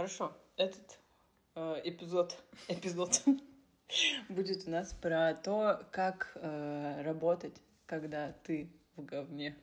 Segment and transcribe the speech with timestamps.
[0.00, 0.98] Хорошо, этот
[1.56, 2.34] э, эпизод,
[2.68, 3.22] эпизод
[4.30, 7.52] будет у нас про то, как э, работать,
[7.84, 9.54] когда ты в говне,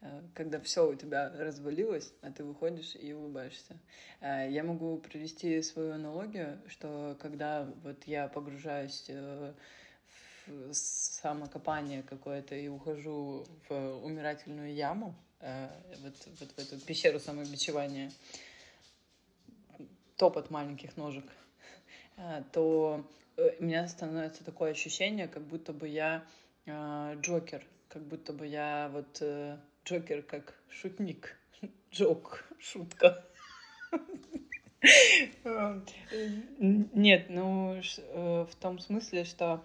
[0.00, 3.78] э, когда все у тебя развалилось, а ты выходишь и улыбаешься.
[4.20, 9.54] Э, я могу привести свою аналогию, что когда вот я погружаюсь э,
[10.48, 15.68] в самокопание какое-то и ухожу в умирательную яму, э,
[16.02, 18.10] вот, вот в эту пещеру самобичевания,
[20.16, 21.24] топот маленьких ножек,
[22.16, 23.04] э, то
[23.36, 26.24] э, у меня становится такое ощущение, как будто бы я
[26.66, 29.22] э, Джокер, как будто бы я вот
[29.84, 31.36] Джокер как шутник,
[31.90, 33.24] Джок, шутка.
[36.58, 39.64] Нет, ну в том смысле, что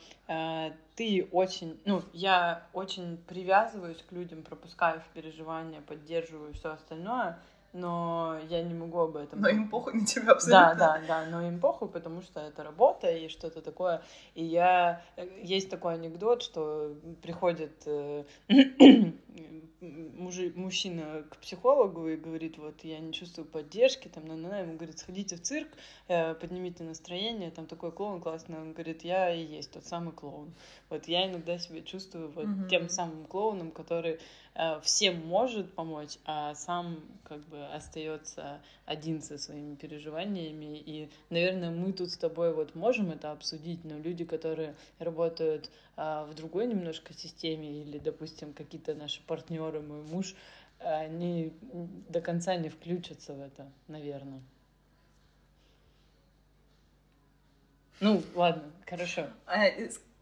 [0.95, 7.37] ты очень, ну я очень привязываюсь к людям, пропускаю в переживания, поддерживаю все остальное,
[7.73, 9.41] но я не могу об этом.
[9.41, 10.75] Но им похуй на тебя абсолютно.
[10.75, 14.01] Да, да, да, но им похуй, потому что это работа и что-то такое.
[14.35, 15.01] И я...
[15.15, 18.23] Э, есть такой анекдот, что приходит э,
[19.81, 24.75] мужи, мужчина к психологу и говорит, вот, я не чувствую поддержки, там, на, на, ему
[24.75, 25.69] говорит, сходите в цирк,
[26.07, 30.53] э, поднимите настроение, там такой клоун классный, он говорит, я и есть тот самый клоун.
[30.89, 32.69] Вот я иногда себя чувствую вот mm-hmm.
[32.69, 34.19] тем самым клоуном, который
[34.55, 40.77] Э, всем может помочь, а сам как бы остается один со своими переживаниями.
[40.85, 46.25] И, наверное, мы тут с тобой вот можем это обсудить, но люди, которые работают а,
[46.25, 50.35] в другой немножко системе, или, допустим, какие-то наши партнеры, мой муж,
[50.79, 51.53] они
[52.09, 54.41] до конца не включатся в это, наверное.
[57.99, 59.27] Ну, ладно, хорошо.
[59.45, 59.65] А,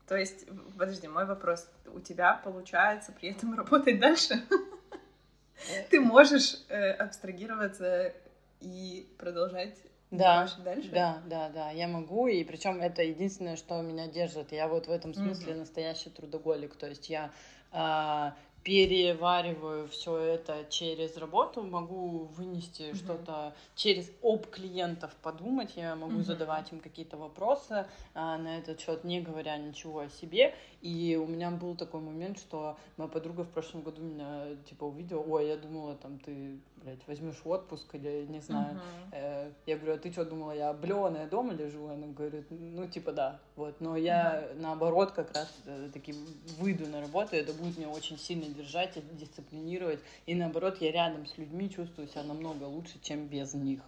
[0.08, 0.46] то есть,
[0.78, 1.70] подожди, мой вопрос.
[1.94, 4.42] У тебя получается при этом работать дальше?
[5.90, 8.14] Ты можешь э, абстрагироваться
[8.62, 9.78] и продолжать
[10.12, 10.90] да, дальше?
[10.92, 14.52] Да, да, да, я могу, и причем это единственное, что меня держит.
[14.52, 15.58] Я вот в этом смысле mm-hmm.
[15.60, 17.32] настоящий трудоголик, то есть я
[17.74, 18.32] э,
[18.68, 22.96] перевариваю все это через работу, могу вынести mm-hmm.
[22.98, 26.24] что-то через об клиентов подумать, я могу mm-hmm.
[26.24, 30.54] задавать им какие-то вопросы а, на этот счет, не говоря ничего о себе.
[30.82, 35.22] И у меня был такой момент, что моя подруга в прошлом году меня типа увидела,
[35.22, 38.80] ой, я думала, там ты, блядь, возьмешь отпуск или не знаю.
[39.12, 41.88] Э, я говорю, а ты что думала, я облеванная дома лежу?
[41.88, 43.82] Она говорит, ну типа да, вот.
[43.82, 44.62] Но я mm-hmm.
[44.62, 46.14] наоборот как раз э, таки
[46.60, 50.00] выйду на работу, это будет меня очень сильно держать, дисциплинировать.
[50.28, 53.82] И наоборот, я рядом с людьми чувствую себя намного лучше, чем без них.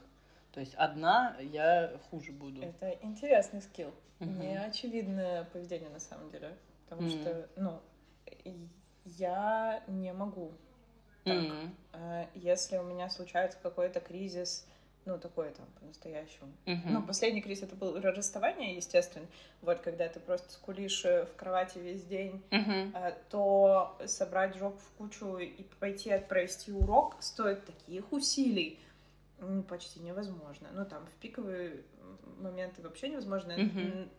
[0.53, 2.61] То есть одна я хуже буду.
[2.61, 3.91] Это интересный скилл.
[4.19, 4.29] Угу.
[4.29, 6.57] Не очевидное поведение на самом деле.
[6.89, 7.81] Потому mm что, ну,
[9.05, 10.51] я не могу
[11.23, 11.35] так.
[11.35, 14.66] mm Если у меня случается какой-то кризис,
[15.05, 16.51] ну, такой там по-настоящему.
[16.66, 16.81] Mm-hmm.
[16.85, 19.25] Ну, последний кризис это был расставание, естественно.
[19.61, 23.16] Вот, когда ты просто скулишь э, в кровати весь день, mm-hmm.
[23.29, 28.79] то собрать жопу в кучу и пойти провести урок стоит таких усилий,
[29.39, 30.69] ну, почти невозможно.
[30.73, 31.81] Ну, там, в пиковые
[32.39, 33.53] моменты вообще невозможно.
[33.53, 34.09] Mm-hmm.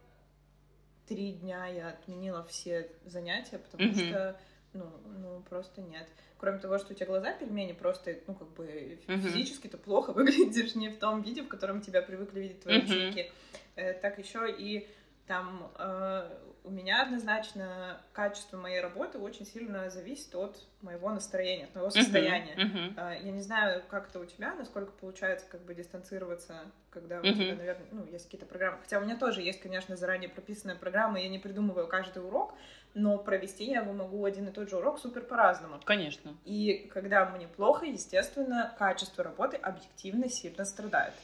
[1.06, 4.09] Три дня я отменила все занятия, потому mm-hmm.
[4.09, 4.41] что,
[4.72, 4.84] ну,
[5.19, 6.09] ну, просто нет.
[6.38, 10.75] Кроме того, что у тебя глаза пельмени, просто, ну, как бы физически ты плохо выглядишь
[10.75, 13.31] не в том виде, в котором тебя привыкли видеть твои ученики,
[13.77, 14.89] э, так еще и
[15.27, 21.75] там э, у меня однозначно качество моей работы очень сильно зависит от моего настроения, от
[21.75, 22.54] моего состояния.
[22.54, 23.25] Uh-huh, uh-huh.
[23.25, 26.60] Я не знаю, как это у тебя, насколько получается как бы дистанцироваться,
[26.91, 27.31] когда uh-huh.
[27.31, 28.78] у тебя, наверное, ну, есть какие-то программы.
[28.82, 32.54] Хотя у меня тоже есть, конечно, заранее прописанная программа, я не придумываю каждый урок,
[32.94, 35.81] но провести я его могу один и тот же урок супер по-разному.
[35.84, 36.34] Конечно.
[36.44, 41.15] И когда мне плохо, естественно, качество работы объективно сильно страдает.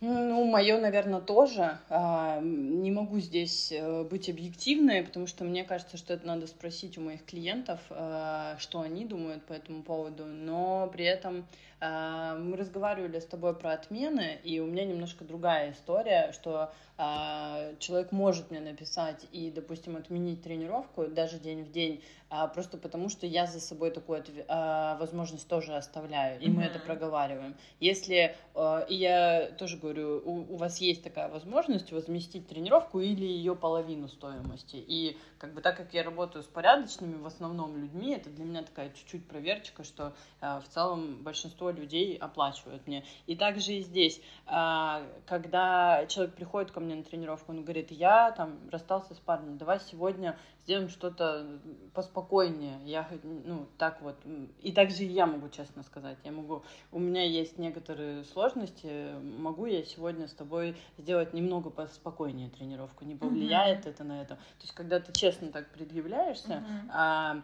[0.00, 1.78] Ну, мое, наверное, тоже.
[1.88, 6.98] А, не могу здесь э, быть объективной, потому что мне кажется, что это надо спросить
[6.98, 10.26] у моих клиентов, э, что они думают по этому поводу.
[10.26, 15.72] Но при этом а, мы разговаривали с тобой про отмены, и у меня немножко другая
[15.72, 22.02] история, что а, человек может мне написать и, допустим, отменить тренировку даже день в день,
[22.30, 26.50] а, просто потому что я за собой такую возможность тоже оставляю, и mm-hmm.
[26.50, 27.56] мы это проговариваем.
[27.80, 28.36] Если,
[28.88, 34.08] и я тоже говорю, у, у вас есть такая возможность возместить тренировку или ее половину
[34.08, 38.44] стоимости, и как бы так как я работаю с порядочными, в основном людьми, это для
[38.44, 43.04] меня такая чуть-чуть проверочка, что в целом большинство людей оплачивают мне.
[43.26, 48.32] И также и здесь, а, когда человек приходит ко мне на тренировку, он говорит, я
[48.32, 51.60] там расстался с парнем, давай сегодня сделаем что-то
[51.92, 52.78] поспокойнее.
[52.84, 54.16] Я, ну, так вот.
[54.60, 56.18] И также я могу честно сказать.
[56.24, 62.48] Я могу, у меня есть некоторые сложности, могу я сегодня с тобой сделать немного поспокойнее
[62.48, 63.90] тренировку, не повлияет mm-hmm.
[63.90, 64.34] это на это.
[64.36, 67.42] То есть, когда ты честно так предъявляешься, mm-hmm.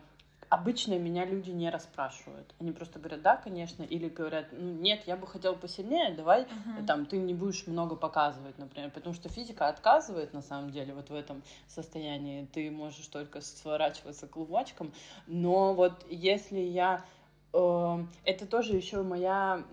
[0.50, 2.54] Обычно меня люди не расспрашивают.
[2.58, 6.84] Они просто говорят, да, конечно, или говорят, ну, нет, я бы хотел посильнее, давай, uh-huh.
[6.86, 11.08] там, ты не будешь много показывать, например, потому что физика отказывает, на самом деле, вот
[11.08, 14.92] в этом состоянии, ты можешь только сворачиваться клубочком,
[15.26, 17.04] но вот если я...
[17.52, 19.64] Э, это тоже еще моя,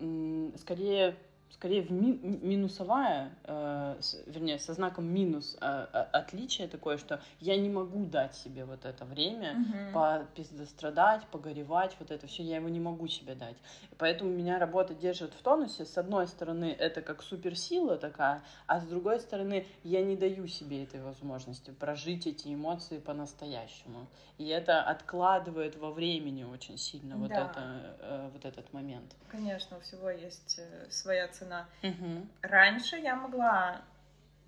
[0.59, 1.15] скорее,
[1.49, 5.65] скорее в ми минусовая, э, с, вернее, со знаком минус э,
[6.11, 9.93] отличие такое, что я не могу дать себе вот это время mm-hmm.
[9.93, 13.55] попиздострадать, погоревать, вот это все, я его не могу себе дать.
[13.97, 15.85] Поэтому меня работа держит в тонусе.
[15.85, 20.83] С одной стороны, это как суперсила такая, а с другой стороны, я не даю себе
[20.83, 24.07] этой возможности прожить эти эмоции по-настоящему.
[24.37, 27.21] И это откладывает во времени очень сильно да.
[27.21, 29.15] вот, это, э, вот этот момент.
[29.29, 31.67] Конечно, у всего есть э, своя цена.
[31.83, 32.27] Угу.
[32.41, 33.81] Раньше я могла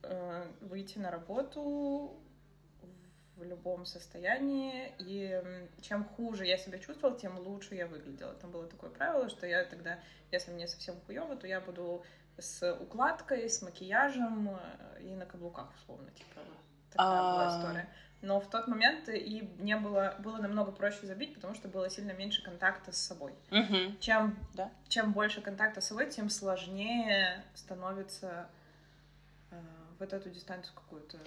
[0.03, 2.15] э, выйти на работу
[3.35, 5.41] в любом состоянии, и
[5.81, 8.33] чем хуже я себя чувствовала, тем лучше я выглядела.
[8.33, 9.99] Там было такое правило, что я тогда,
[10.31, 12.03] если мне совсем хуево, то я буду
[12.37, 16.41] с укладкой, с макияжем э, и на каблуках, условно, типа.
[16.91, 17.59] Такая была а.
[17.59, 17.89] история.
[18.21, 22.11] Но в тот момент и не было, было намного проще забить, потому что было сильно
[22.11, 23.33] меньше контакта с собой.
[23.49, 23.97] Угу.
[24.01, 24.69] Чем, да?
[24.89, 28.49] чем больше контакта с собой, тем сложнее становится
[29.51, 29.55] э,
[29.99, 31.17] вот эту дистанцию какую-то.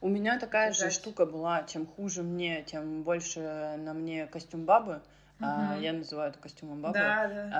[0.00, 0.92] У меня такая держать.
[0.92, 5.02] же штука была, чем хуже мне, тем больше на мне костюм бабы.
[5.38, 5.48] Угу.
[5.48, 6.94] А, я называю это костюмом бабы.
[6.94, 7.50] Да, да.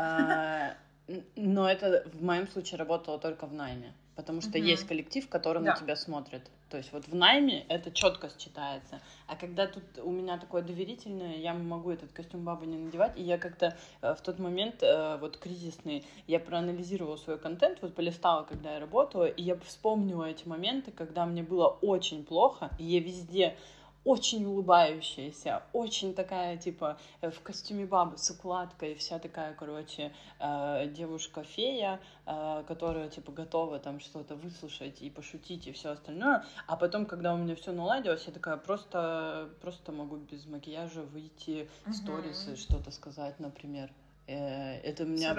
[1.09, 4.67] А, но это в моем случае работало только в найме, потому что угу.
[4.67, 5.73] есть коллектив, который да.
[5.73, 6.51] на тебя смотрит.
[6.70, 9.00] То есть вот в найме это четко считается.
[9.26, 13.22] А когда тут у меня такое доверительное, я могу этот костюм бабы не надевать, и
[13.22, 18.44] я как-то э, в тот момент э, вот кризисный, я проанализировала свой контент, вот полистала,
[18.44, 23.00] когда я работала, и я вспомнила эти моменты, когда мне было очень плохо, и я
[23.00, 23.56] везде
[24.05, 30.88] очень улыбающаяся, очень такая, типа, э, в костюме бабы с укладкой, вся такая, короче, э,
[30.88, 36.44] девушка-фея, э, которая, типа, готова там что-то выслушать и пошутить и все остальное.
[36.67, 41.69] А потом, когда у меня все наладилось, я такая просто, просто могу без макияжа выйти
[41.85, 43.91] в сторис и что-то сказать, например.
[44.26, 45.35] Это меня,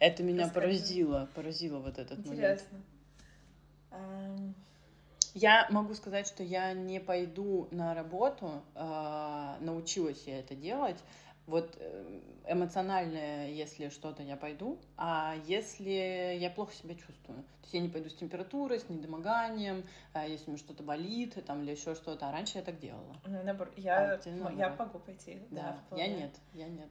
[0.00, 2.80] это меня поразило, поразило вот этот Интересно.
[3.92, 4.56] момент.
[5.34, 11.02] Я могу сказать, что я не пойду на работу, э, научилась я это делать.
[11.46, 17.74] Вот э, эмоционально, если что-то, я пойду, а если я плохо себя чувствую, то есть
[17.74, 19.84] я не пойду с температурой, с недомоганием,
[20.14, 23.16] э, если мне что-то болит там, или еще что-то, а раньше я так делала.
[23.26, 23.42] Ну,
[23.76, 25.42] я, а, я могу пойти.
[25.50, 26.90] Да, да я нет, я нет.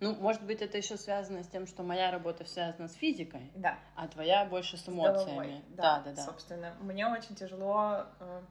[0.00, 3.78] Ну, может быть, это еще связано с тем, что моя работа связана с физикой, да.
[3.94, 5.62] а твоя больше с эмоциями.
[5.72, 6.22] С да, да, да, да.
[6.24, 8.42] Собственно, мне очень тяжело э,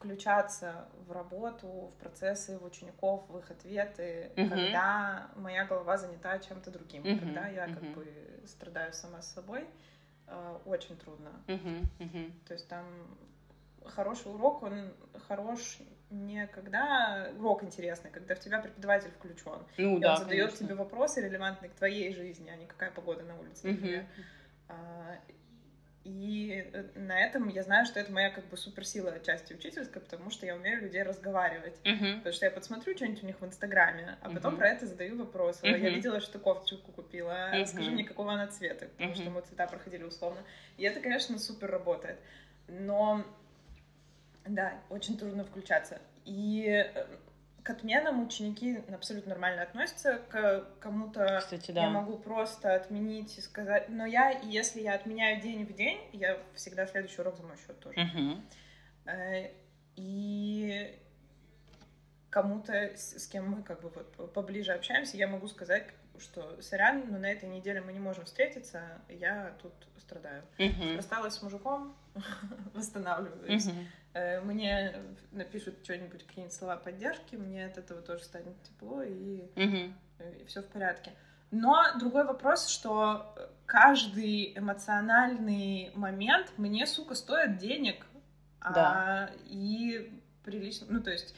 [0.00, 6.38] включаться в работу, в процессы в учеников, в их ответы, uh когда моя голова занята
[6.38, 9.66] чем-то другим, uh когда я uh как бы страдаю сама с собой,
[10.26, 11.30] э, очень трудно.
[11.48, 12.86] uh То есть там
[13.84, 14.92] хороший урок, он
[15.26, 15.78] хорош
[16.10, 19.64] не когда урок интересный, когда в тебя преподаватель включен.
[19.78, 20.66] Ну, и да, он задает конечно.
[20.66, 24.04] тебе вопросы, релевантные к твоей жизни, а не какая погода на улице, например.
[24.68, 25.18] Uh-huh.
[26.02, 30.30] И э, на этом я знаю, что это моя как бы суперсила отчасти учительская, потому
[30.30, 31.78] что я умею людей разговаривать.
[31.84, 32.16] Uh-huh.
[32.16, 34.58] Потому что я подсмотрю что-нибудь у них в Инстаграме, а потом uh-huh.
[34.58, 35.66] про это задаю вопросы.
[35.66, 35.78] Uh-huh.
[35.78, 37.66] Я видела, что кофточку купила, uh-huh.
[37.66, 39.16] скажи мне, какого она цвета, потому uh-huh.
[39.16, 40.40] что мы цвета проходили условно.
[40.78, 42.18] И это, конечно, супер работает.
[42.66, 43.24] Но
[44.54, 46.00] да, очень трудно включаться.
[46.24, 47.06] И э,
[47.62, 50.18] к отменам ученики абсолютно нормально относятся.
[50.28, 51.82] К кому-то да.
[51.82, 53.88] я могу просто отменить и сказать.
[53.88, 57.78] Но я, если я отменяю день в день, я всегда следующий урок за мой счет
[57.80, 57.98] тоже.
[59.06, 59.50] Uh-huh.
[59.96, 60.98] И
[62.30, 65.86] кому-то, с кем мы как бы вот поближе общаемся, я могу сказать,
[66.20, 70.42] что сорян, но на этой неделе мы не можем встретиться, я тут страдаю.
[70.58, 70.96] Uh-huh.
[70.96, 71.96] Рассталась с мужиком,
[72.74, 73.68] восстанавливаюсь.
[74.14, 74.40] Uh-huh.
[74.42, 74.96] Мне
[75.30, 79.94] напишут что-нибудь, какие-нибудь слова поддержки, мне от этого тоже станет тепло, и, uh-huh.
[80.40, 81.12] и все в порядке.
[81.50, 83.34] Но другой вопрос, что
[83.66, 88.06] каждый эмоциональный момент мне, сука, стоит денег.
[88.60, 89.30] Да.
[89.30, 91.34] А, и прилично, ну, то есть,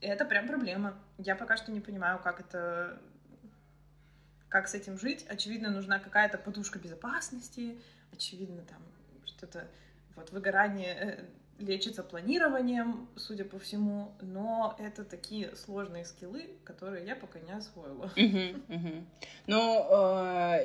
[0.00, 0.94] это прям проблема.
[1.18, 3.00] Я пока что не понимаю, как это
[4.54, 5.26] как с этим жить.
[5.28, 7.76] Очевидно, нужна какая-то подушка безопасности,
[8.12, 8.80] очевидно, там
[9.26, 9.66] что-то
[10.14, 11.24] вот выгорание э,
[11.58, 18.08] лечится планированием, судя по всему, но это такие сложные скиллы, которые я пока не освоила.
[18.14, 19.04] Uh-huh,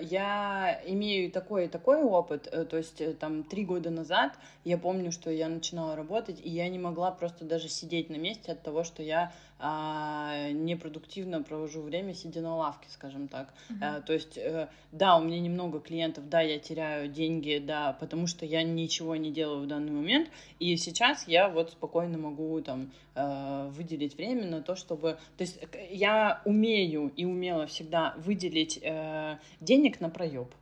[0.03, 5.11] я имею такой и такой опыт, э, то есть там три года назад я помню,
[5.11, 8.83] что я начинала работать, и я не могла просто даже сидеть на месте от того,
[8.83, 13.53] что я а, непродуктивно провожу время, сидя на лавке, скажем так.
[13.69, 13.75] Uh-huh.
[13.81, 18.25] А, то есть, э, да, у меня немного клиентов, да, я теряю деньги, да, потому
[18.25, 22.91] что я ничего не делаю в данный момент, и сейчас я вот спокойно могу там
[23.15, 25.17] э, выделить время на то, чтобы...
[25.37, 25.59] То есть
[25.91, 30.53] я умею и умела всегда выделить э, денег на проеб.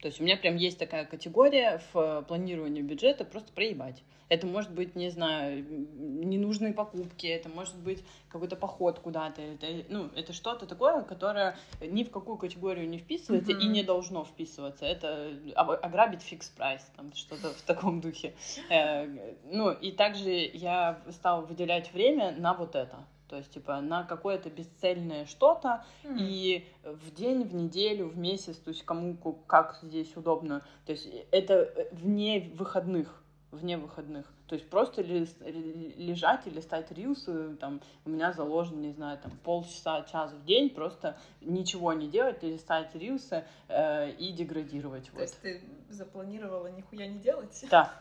[0.00, 4.02] То есть у меня прям есть такая категория в планировании бюджета просто проебать.
[4.30, 9.42] Это может быть, не знаю, ненужные покупки, это может быть какой-то поход куда-то.
[9.42, 13.60] Это, ну, это что-то такое, которое ни в какую категорию не вписывается mm-hmm.
[13.60, 14.86] и не должно вписываться.
[14.86, 18.34] Это ограбить фикс прайс, там что-то в таком духе.
[18.70, 23.04] Э, ну, и также я стала выделять время на вот это.
[23.30, 26.16] То есть, типа, на какое-то бесцельное что-то, mm.
[26.18, 30.64] и в день, в неделю, в месяц, то есть кому как здесь удобно.
[30.84, 33.22] То есть это э, вне выходных
[33.52, 34.26] вне выходных.
[34.46, 40.02] То есть просто лежать и листать рилсы, там, у меня заложено, не знаю, там, полчаса,
[40.02, 45.06] час в день, просто ничего не делать, листать рилсы э, и деградировать.
[45.06, 45.20] То вот.
[45.22, 47.64] есть ты запланировала нихуя не делать?
[47.70, 47.92] Да,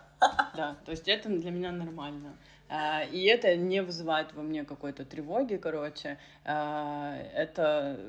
[0.56, 2.36] да, то есть это для меня нормально.
[2.70, 6.20] Uh, и это не вызывает во мне какой-то тревоги, короче.
[6.46, 8.00] Uh, это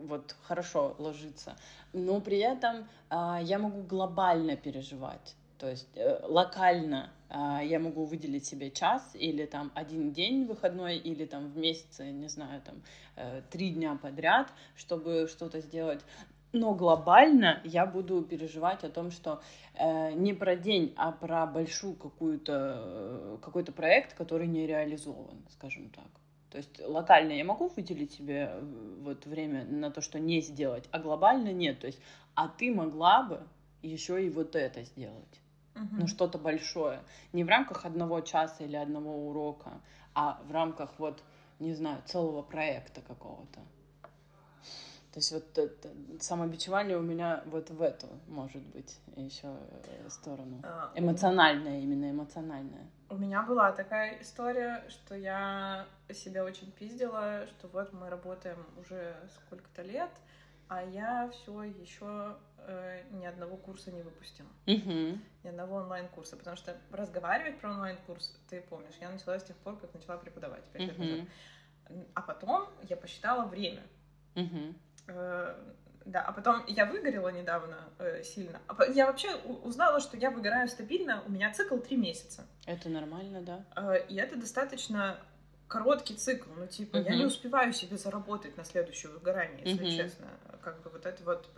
[0.00, 1.54] вот хорошо ложится.
[1.92, 5.36] Но при этом uh, я могу глобально переживать.
[5.64, 10.98] То есть э, локально э, я могу выделить себе час или там один день выходной
[10.98, 12.82] или там в месяце, не знаю, там
[13.16, 16.02] э, три дня подряд, чтобы что-то сделать.
[16.52, 19.40] Но глобально я буду переживать о том, что
[19.72, 25.88] э, не про день, а про большую какую-то э, какой-то проект, который не реализован, скажем
[25.88, 26.10] так.
[26.50, 28.52] То есть локально я могу выделить себе
[29.00, 31.80] вот время на то, что не сделать, а глобально нет.
[31.80, 32.00] То есть,
[32.34, 33.40] а ты могла бы
[33.80, 35.40] еще и вот это сделать
[35.74, 35.88] угу.
[35.90, 37.00] ну что-то большое.
[37.32, 39.72] Не в рамках одного часа или одного урока,
[40.14, 41.22] а в рамках вот,
[41.58, 43.60] не знаю, целого проекта какого-то.
[45.14, 50.60] То есть вот это, самобичевание у меня вот в эту, может быть, еще э, сторону.
[50.64, 52.88] А, эмоциональная, именно эмоциональная.
[53.10, 59.14] У меня была такая история, что я себя очень пиздила, что вот мы работаем уже
[59.36, 60.10] сколько-то лет,
[60.68, 64.48] а я все еще э, ни одного курса не выпустила.
[64.66, 65.18] Uh-huh.
[65.42, 66.36] Ни одного онлайн-курса.
[66.36, 70.64] Потому что разговаривать про онлайн-курс, ты помнишь, я начала с тех пор, как начала преподавать,
[70.72, 70.86] пять uh-huh.
[70.86, 71.28] лет назад.
[72.14, 73.82] А потом я посчитала время.
[74.34, 74.74] Uh-huh.
[75.08, 75.54] Э,
[76.04, 78.60] да, а потом я выгорела недавно э, сильно.
[78.68, 82.46] А я вообще узнала, что я выгораю стабильно, у меня цикл три месяца.
[82.66, 83.64] Это нормально, да?
[83.76, 85.18] Э, и это достаточно
[85.74, 87.10] короткий цикл, ну типа uh-huh.
[87.10, 89.96] я не успеваю себе заработать на следующее выгорание, если uh-huh.
[89.96, 90.26] честно.
[90.62, 91.50] Как бы вот это вот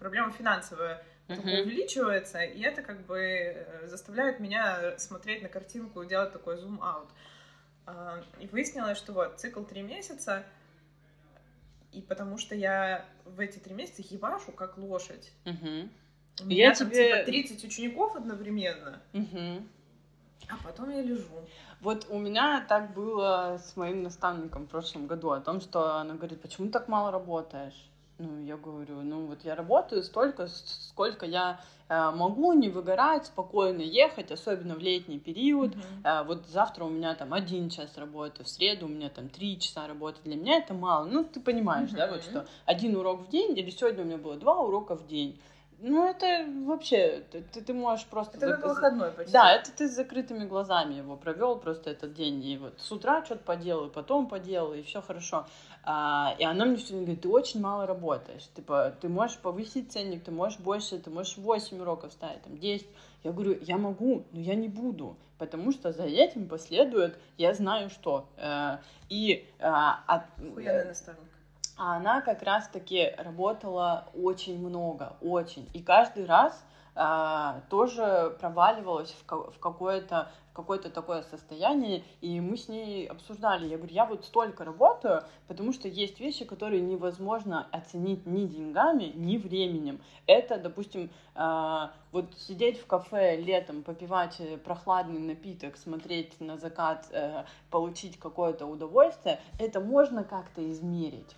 [0.00, 1.62] проблема финансовая uh-huh.
[1.62, 7.08] увеличивается, и это как бы э, заставляет меня смотреть на картинку и делать такой зум-аут.
[7.86, 10.44] А, и выяснилось, что вот цикл три месяца,
[11.92, 15.30] и потому что я в эти три месяца ебашу как лошадь.
[15.44, 15.88] Uh-huh.
[16.42, 17.12] У меня я там тебе...
[17.12, 19.00] типа 30 учеников одновременно.
[19.12, 19.62] Uh-huh.
[20.48, 21.28] А потом я лежу.
[21.80, 26.14] Вот у меня так было с моим наставником в прошлом году, о том, что она
[26.14, 27.90] говорит, почему так мало работаешь?
[28.18, 33.80] Ну, я говорю, ну вот я работаю столько, сколько я э, могу не выгорать, спокойно
[33.80, 35.74] ехать, особенно в летний период.
[35.74, 36.04] Mm-hmm.
[36.04, 39.58] Э, вот завтра у меня там один час работы, в среду у меня там три
[39.58, 40.18] часа работы.
[40.24, 41.06] Для меня это мало.
[41.06, 41.96] Ну, ты понимаешь, mm-hmm.
[41.96, 45.06] да, вот что один урок в день, или сегодня у меня было два урока в
[45.06, 45.40] день.
[45.82, 48.36] Ну, это вообще, ты, ты можешь просто...
[48.36, 49.32] Это как выходной почти.
[49.32, 52.44] Да, это ты с закрытыми глазами его провел просто этот день.
[52.44, 55.46] И вот с утра что-то поделал, потом поделал, и все хорошо.
[55.82, 58.46] А, и она мне все время говорит, ты очень мало работаешь.
[58.54, 62.86] Типа, ты можешь повысить ценник, ты можешь больше, ты можешь 8 уроков ставить, там, 10.
[63.24, 67.88] Я говорю, я могу, но я не буду, потому что за этим последует, я знаю
[67.88, 68.28] что.
[68.36, 69.48] Э, и...
[69.60, 70.22] А, от...
[70.54, 71.29] Хуяный наставник.
[71.82, 75.66] А она как раз-таки работала очень много, очень.
[75.72, 76.62] И каждый раз
[76.94, 83.66] а, тоже проваливалась в, в какое-то какое-то такое состояние, и мы с ней обсуждали.
[83.66, 89.12] Я говорю, я вот столько работаю, потому что есть вещи, которые невозможно оценить ни деньгами,
[89.14, 90.02] ни временем.
[90.26, 97.44] Это, допустим, э, вот сидеть в кафе летом, попивать прохладный напиток, смотреть на закат, э,
[97.70, 101.36] получить какое-то удовольствие, это можно как-то измерить.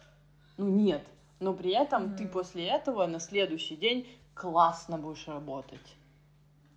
[0.57, 1.07] Ну нет.
[1.41, 2.17] но при этом mm-hmm.
[2.17, 5.97] ты после этого на следующий день классно будешь работать.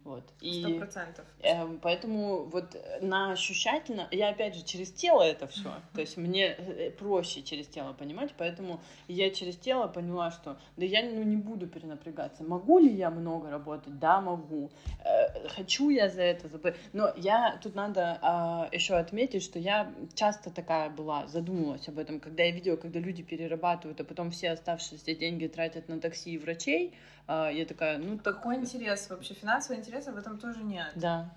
[0.06, 0.24] Вот.
[0.40, 1.26] Сто процентов.
[1.42, 6.50] Э, поэтому вот на ощущательно, я опять же через тело это все, то есть мне
[6.50, 11.38] э, проще через тело понимать, поэтому я через тело поняла, что да я ну, не
[11.38, 12.44] буду перенапрягаться.
[12.44, 13.98] Могу ли я много работать?
[13.98, 14.70] Да, могу.
[15.04, 16.76] Э, хочу я за это забыть.
[16.94, 22.20] Но я тут надо э, еще отметить, что я часто такая была, задумывалась об этом,
[22.20, 26.38] когда я видела, когда люди перерабатывают, а потом все оставшиеся деньги тратят на такси и
[26.38, 26.94] врачей,
[27.28, 28.36] я такая, ну так...
[28.36, 29.34] Какой интерес вообще?
[29.34, 30.92] Интерес интереса в этом тоже нет.
[30.96, 31.34] Да.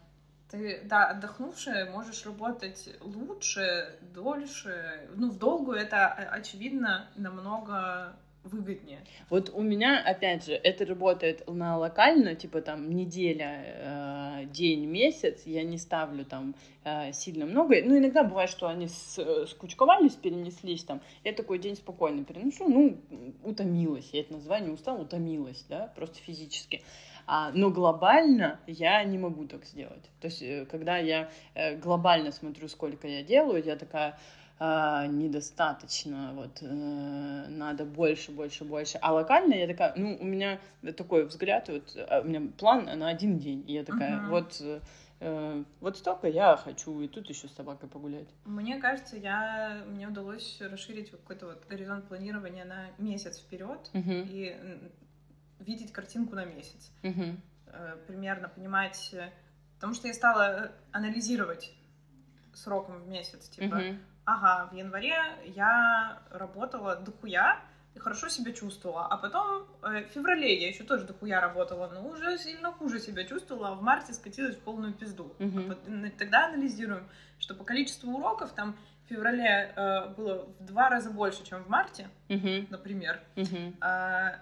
[0.51, 5.09] Ты, да, отдохнувшая можешь работать лучше, дольше.
[5.15, 8.17] Ну, в долгую это, очевидно, намного
[8.49, 9.01] выгоднее.
[9.31, 15.43] Вот у меня, опять же, это работает на локально, типа там неделя, э, день, месяц,
[15.47, 17.77] я не ставлю там э, сильно много.
[17.85, 21.01] Ну, иногда бывает, что они с, скучковались, перенеслись там.
[21.25, 22.99] Я такой день спокойно переношу, ну,
[23.45, 26.83] утомилась, я это название устала, утомилась, да, просто физически.
[27.31, 30.11] А, но глобально я не могу так сделать.
[30.21, 34.19] То есть, э, когда я э, глобально смотрю, сколько я делаю, я такая,
[34.61, 38.99] а, недостаточно, вот, э, надо больше, больше, больше.
[39.03, 40.59] А локально я такая, ну, у меня
[40.97, 44.31] такой взгляд, вот, а, у меня план на один день, и я такая, uh-huh.
[44.31, 44.81] вот,
[45.21, 48.29] э, вот столько я хочу, и тут еще с собакой погулять.
[48.47, 54.27] Мне кажется, я, мне удалось расширить какой-то вот горизонт планирования на месяц вперед, uh-huh.
[54.29, 54.57] и
[55.61, 56.91] видеть картинку на месяц.
[57.03, 57.37] Uh-huh.
[58.07, 59.11] Примерно понимать...
[59.13, 59.31] Э,
[59.77, 61.73] потому что я стала анализировать
[62.55, 63.49] сроком в месяц.
[63.49, 63.99] Типа, uh-huh.
[64.25, 67.61] ага, в январе я работала дохуя,
[67.95, 69.07] и хорошо себя чувствовала.
[69.07, 73.25] А потом э, в феврале я еще тоже дохуя работала, но уже сильно хуже себя
[73.25, 75.35] чувствовала, а в марте скатилась в полную пизду.
[75.39, 76.07] Uh-huh.
[76.07, 81.11] А тогда анализируем, что по количеству уроков там в феврале э, было в два раза
[81.11, 82.67] больше, чем в марте, uh-huh.
[82.71, 83.21] например.
[83.81, 84.37] А,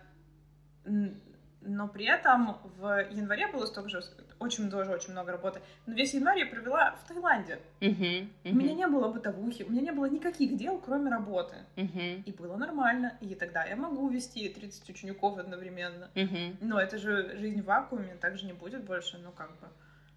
[1.68, 4.02] но при этом в январе было столько же,
[4.38, 5.60] очень тоже очень много работы.
[5.86, 7.58] Но весь январь я провела в Таиланде.
[7.80, 8.50] Uh-huh, uh-huh.
[8.50, 11.56] У меня не было бытовухи, у меня не было никаких дел, кроме работы.
[11.76, 12.22] Uh-huh.
[12.22, 13.16] И было нормально.
[13.20, 16.08] И тогда я могу вести 30 учеников одновременно.
[16.14, 16.56] Uh-huh.
[16.60, 19.68] Но это же жизнь в вакууме, так же не будет больше, ну как бы.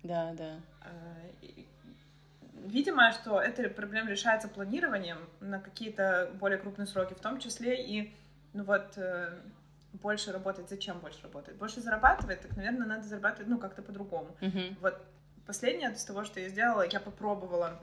[0.04, 0.60] Да, да.
[0.82, 0.88] А,
[2.66, 8.14] видимо, что эта проблема решается планированием на какие-то более крупные сроки, в том числе и,
[8.54, 9.34] ну вот, э,
[9.94, 10.70] больше работать.
[10.70, 11.56] Зачем больше работать?
[11.56, 14.36] Больше зарабатывать, так, наверное, надо зарабатывать, ну, как-то по-другому.
[14.42, 14.76] Uh-huh.
[14.82, 15.02] Вот
[15.46, 17.80] последнее из того, что я сделала, я попробовала,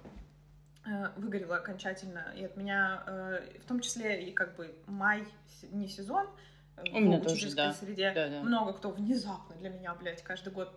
[0.86, 5.26] э, выгорела окончательно, и от меня, э, в том числе и как бы май
[5.72, 6.28] не сезон,
[6.76, 7.72] э, У в учительской тоже, да.
[7.72, 8.42] среде, да, да.
[8.42, 10.76] много кто внезапно для меня, блядь, каждый год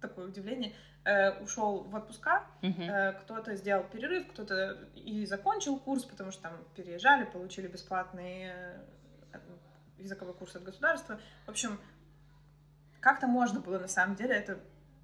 [0.00, 0.72] такое удивление,
[1.04, 2.82] э, ушел в отпуска, uh-huh.
[2.82, 8.80] э, кто-то сделал перерыв, кто-то и закончил курс, потому что там переезжали, получили бесплатные
[9.98, 11.20] языковой курс от государства.
[11.46, 11.78] В общем,
[13.00, 14.58] как-то можно было на самом деле это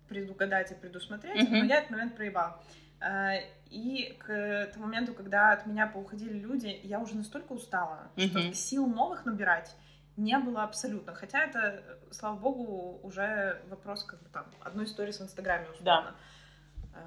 [0.08, 1.58] предугадать и предусмотреть, mm-hmm.
[1.60, 2.62] но я этот момент проебала.
[3.00, 3.34] А,
[3.70, 8.28] и к тому моменту, когда от меня поуходили люди, я уже настолько устала, mm-hmm.
[8.28, 9.74] что сил новых набирать
[10.16, 11.14] не было абсолютно.
[11.14, 16.14] Хотя это, слава богу, уже вопрос как бы там одной истории в Инстаграме условно.
[16.92, 17.02] Да.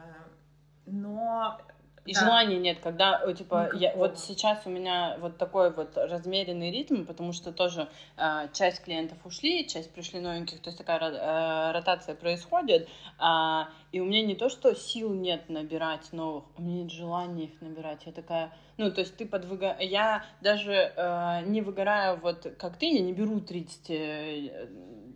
[0.87, 1.61] Но
[2.05, 2.19] и да.
[2.19, 7.03] желания нет, когда, э, типа, я, вот сейчас у меня вот такой вот размеренный ритм,
[7.03, 12.13] потому что тоже э, часть клиентов ушли, часть пришли новеньких, то есть такая э, ротация
[12.15, 12.87] происходит,
[13.19, 17.45] э, и у меня не то, что сил нет набирать новых, у меня нет желания
[17.45, 19.75] их набирать, я такая, ну, то есть ты подвыга...
[19.79, 24.67] Я даже э, не выгораю вот как ты, я не беру 30 э,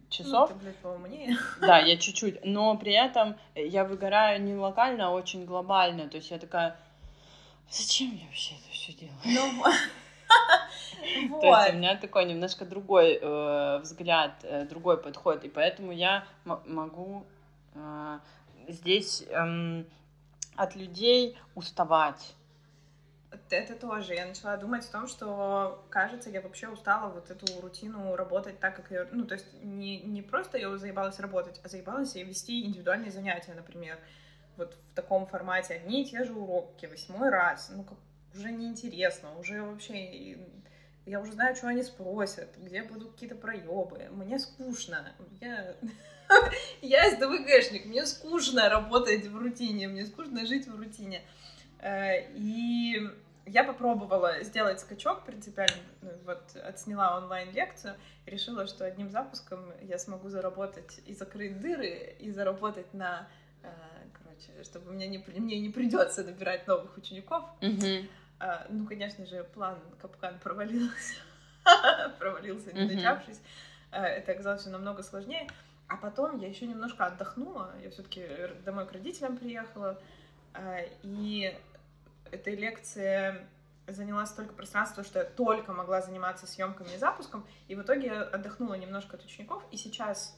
[0.09, 0.49] часов.
[0.49, 1.37] Ну, ты, блядь, поумнее.
[1.61, 2.43] Да, я чуть-чуть.
[2.43, 6.09] Но при этом я выгораю не локально, а очень глобально.
[6.09, 6.75] То есть я такая,
[7.69, 9.17] зачем я вообще это все делаю?
[9.23, 9.63] Ну,
[11.29, 11.41] вот.
[11.41, 16.25] То есть у меня такой немножко другой э, взгляд, э, другой подход, и поэтому я
[16.45, 17.25] могу
[17.75, 18.19] э,
[18.67, 19.83] здесь э,
[20.55, 22.35] от людей уставать
[23.49, 24.13] это тоже.
[24.13, 28.75] Я начала думать о том, что, кажется, я вообще устала вот эту рутину работать так,
[28.75, 29.07] как я...
[29.11, 33.53] Ну, то есть не, не просто я заебалась работать, а заебалась я вести индивидуальные занятия,
[33.53, 33.97] например.
[34.57, 37.71] Вот в таком формате одни и те же уроки, восьмой раз.
[37.73, 37.97] Ну, как
[38.33, 40.37] уже неинтересно, уже вообще...
[41.05, 44.09] Я уже знаю, что они спросят, где будут какие-то проебы.
[44.11, 45.11] Мне скучно.
[45.41, 45.75] Я...
[46.81, 51.21] Я СДВГшник, мне скучно работать в рутине, мне скучно жить в рутине.
[51.79, 53.09] Э, и
[53.45, 60.29] я попробовала сделать скачок принципиально, ну, вот отсняла онлайн-лекцию, решила, что одним запуском я смогу
[60.29, 63.27] заработать и закрыть дыры, и заработать на,
[63.63, 63.69] э,
[64.13, 67.43] короче, чтобы мне не, мне не придется набирать новых учеников.
[67.61, 68.09] Mm-hmm.
[68.69, 71.15] Ну, конечно же, план капкан провалился.
[72.19, 73.41] провалился, не начавшись.
[73.91, 75.45] Это оказалось все намного сложнее.
[75.89, 77.73] А потом я еще немножко отдохнула.
[77.83, 78.25] Я все-таки
[78.63, 79.99] домой к родителям приехала.
[81.03, 81.53] И
[82.31, 83.35] этой лекции
[83.87, 87.47] заняла столько пространства, что я только могла заниматься съемками и запуском.
[87.67, 89.63] И в итоге отдохнула немножко от учеников.
[89.71, 90.37] И сейчас,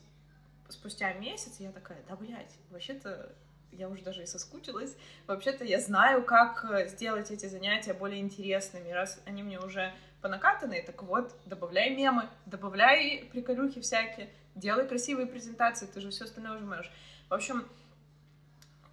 [0.69, 3.33] спустя месяц, я такая, да, блядь, вообще-то
[3.71, 4.95] я уже даже и соскучилась.
[5.27, 8.89] Вообще-то я знаю, как сделать эти занятия более интересными.
[8.91, 15.87] Раз они мне уже понакатанные, так вот, добавляй мемы, добавляй приколюхи всякие, делай красивые презентации,
[15.87, 16.91] ты же все остальное уже можешь.
[17.27, 17.67] В общем,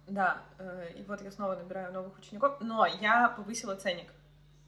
[0.09, 4.11] да, э, и вот я снова набираю новых учеников, но я повысила ценник.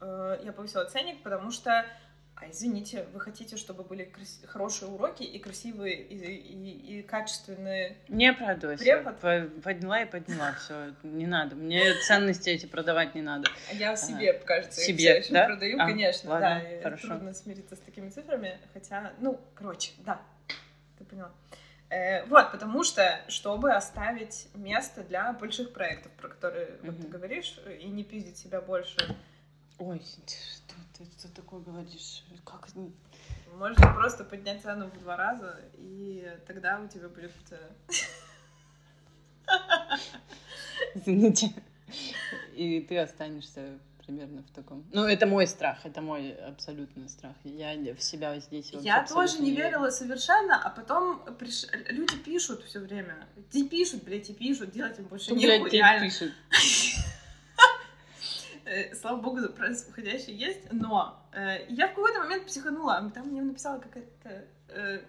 [0.00, 1.84] Э, я повысила ценник, потому что
[2.42, 4.40] а извините, вы хотите, чтобы были крас...
[4.46, 7.98] хорошие уроки и красивые и, и, и качественные.
[8.08, 8.82] Не оправдывайся.
[8.82, 9.62] Препод?
[9.62, 10.52] Подняла и подняла.
[10.54, 11.54] Все, не надо.
[11.54, 13.48] Мне ценности эти продавать не надо.
[13.72, 15.46] Я в себе, а, кажется, себе, их да?
[15.46, 16.30] продаю, а, конечно.
[16.30, 17.08] Ладно, да, хорошо.
[17.08, 20.20] трудно смириться с такими цифрами, хотя, ну, короче, да,
[20.98, 21.30] ты поняла.
[21.92, 26.86] Э, вот, потому что, чтобы оставить место для больших проектов, про которые mm-hmm.
[26.86, 29.14] вот ты говоришь, и не пиздить себя больше.
[29.78, 30.02] Ой,
[30.96, 32.24] ты что такое говоришь?
[32.46, 32.66] Как...
[33.56, 37.32] Можно просто поднять цену в два раза, и тогда у тебя будет...
[37.50, 37.70] Э,
[40.94, 41.52] Извините.
[42.54, 43.78] И ты останешься
[44.12, 44.84] примерно в таком.
[44.92, 47.34] Ну, это мой страх, это мой абсолютный страх.
[47.44, 51.66] Я в себя здесь Я тоже не верила совершенно, а потом приш...
[51.88, 53.26] люди пишут все время.
[53.50, 56.06] Те пишут, блядь, и пишут, делать им больше нехуй, реально.
[56.06, 56.32] пишут.
[58.64, 63.80] Э, слава богу, происходящее есть, но э, я в какой-то момент психанула, там мне написала
[63.80, 64.44] какая-то...
[64.68, 65.00] Э,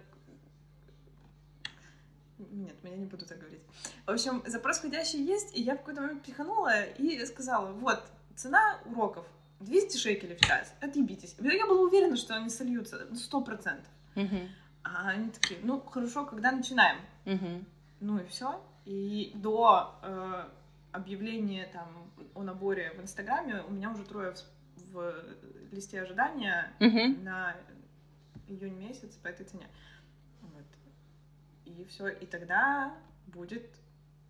[2.40, 3.62] нет, меня не буду так говорить.
[4.08, 8.04] В общем, запрос входящий есть, и я в какой-то момент психанула и сказала, вот,
[8.36, 9.26] цена уроков
[9.60, 11.36] 200 шекелей в час, отъебитесь.
[11.40, 13.92] Я была уверена, что они сольются, сто процентов.
[14.84, 16.98] А они такие, ну, хорошо, когда начинаем?
[18.00, 18.62] Ну и все.
[18.86, 20.50] И до э,
[20.92, 24.34] объявление там о наборе в Инстаграме, у меня уже трое
[24.92, 27.24] в, в листе ожидания uh-huh.
[27.24, 27.56] на
[28.50, 29.70] июнь месяц по этой цене.
[30.42, 30.66] Вот.
[31.64, 32.94] И все, и тогда
[33.28, 33.70] будет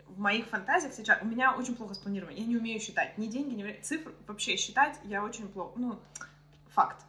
[0.08, 2.36] в моих фантазиях сейчас у меня очень плохо спланировано.
[2.36, 4.14] Я не умею считать ни деньги, ни цифр.
[4.28, 5.74] Вообще считать я очень плохо.
[5.78, 6.00] Ну,
[6.70, 7.04] факт.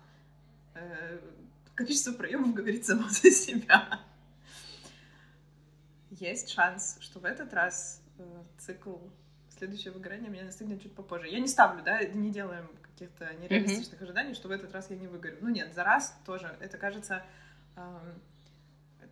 [0.74, 1.18] Э,
[1.74, 4.00] количество проемов говорит само за себя.
[6.10, 8.96] Есть шанс, что в этот раз э, цикл
[9.58, 11.28] следующее выгорание меня настигнет чуть попозже.
[11.28, 14.04] Я не ставлю, да, не делаем каких-то нереалистичных mm-hmm.
[14.04, 15.38] ожиданий, что в этот раз я не выгорю.
[15.40, 16.56] Ну нет, за раз тоже.
[16.60, 17.24] Это кажется
[17.76, 18.20] эм,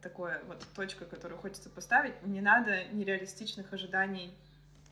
[0.02, 2.14] такое вот точка, которую хочется поставить.
[2.26, 4.34] Не надо нереалистичных ожиданий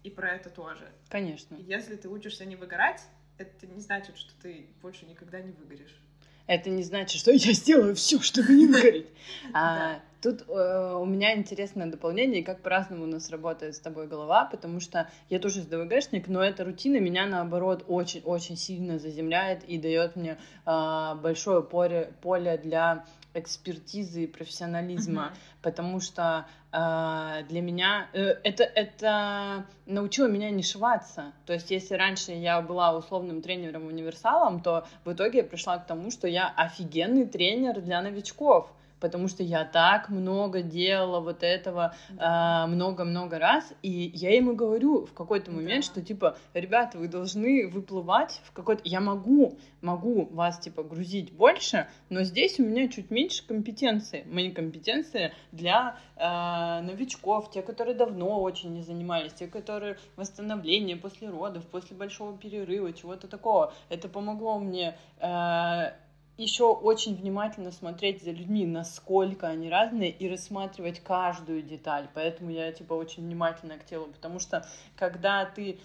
[0.03, 0.91] и про это тоже.
[1.09, 1.57] Конечно.
[1.57, 3.03] Если ты учишься не выгорать,
[3.39, 6.01] это не значит, что ты больше никогда не выгоришь.
[6.47, 9.09] Это не значит, что я сделаю все, чтобы не выгореть.
[9.55, 14.45] А, Тут э, у меня интересное дополнение, как по-разному у нас работает с тобой голова,
[14.45, 20.17] потому что я тоже СДВГшник, но эта рутина меня, наоборот, очень-очень сильно заземляет и дает
[20.17, 25.63] мне э, большое поле, поле для экспертизы и профессионализма, mm-hmm.
[25.63, 31.33] потому что э, для меня э, это, это научило меня не шиваться.
[31.47, 36.11] То есть, если раньше я была условным тренером-универсалом, то в итоге я пришла к тому,
[36.11, 42.67] что я офигенный тренер для новичков потому что я так много делала вот этого а,
[42.67, 43.39] много-много да.
[43.39, 45.93] раз, и я ему говорю в какой-то момент, да.
[45.93, 48.83] что типа, ребята, вы должны выплывать в какой-то...
[48.85, 54.25] Я могу, могу вас типа грузить больше, но здесь у меня чуть меньше компетенции.
[54.27, 61.31] Мои компетенции для э, новичков, те, которые давно очень не занимались, те, которые восстановление после
[61.31, 63.73] родов, после большого перерыва, чего-то такого.
[63.89, 65.93] Это помогло мне э,
[66.41, 72.09] еще очень внимательно смотреть за людьми, насколько они разные, и рассматривать каждую деталь.
[72.15, 75.79] Поэтому я, типа, очень внимательна к телу, потому что, когда ты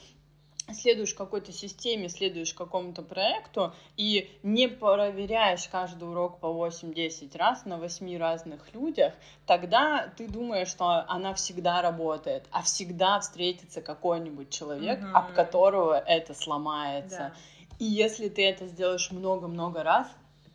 [0.74, 7.78] следуешь какой-то системе, следуешь какому-то проекту и не проверяешь каждый урок по 8-10 раз на
[7.78, 9.14] 8 разных людях,
[9.46, 15.12] тогда ты думаешь, что она всегда работает, а всегда встретится какой-нибудь человек, mm-hmm.
[15.14, 17.18] об которого это сломается.
[17.18, 17.34] Да.
[17.78, 20.08] И если ты это сделаешь много-много раз,